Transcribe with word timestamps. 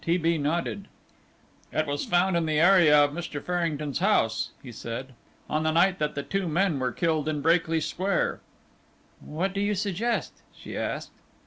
T. 0.03 0.17
B. 0.17 0.39
nodded. 0.39 0.87
"It 1.71 1.85
was 1.85 2.05
found 2.05 2.35
in 2.35 2.47
the 2.47 2.59
area 2.59 3.03
of 3.03 3.11
Mr. 3.11 3.39
Farrington's 3.39 3.99
house," 3.99 4.49
he 4.63 4.71
said, 4.71 5.13
"on 5.47 5.61
the 5.61 5.69
night 5.69 5.99
that 5.99 6.15
the 6.15 6.23
two 6.23 6.47
men 6.47 6.79
were 6.79 6.91
killed 6.91 7.29
in 7.29 7.39
Brakely 7.43 7.79
Square." 7.79 8.41
"What 9.19 9.53
do 9.53 9.61
you 9.61 9.75
suggest?" 9.75 10.41
she 10.51 10.75
asked. 10.75 11.11